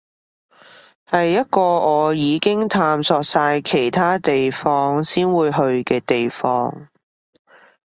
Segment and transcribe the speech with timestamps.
[1.07, 6.87] 係一個我已經探索晒其他地方先會去嘅地方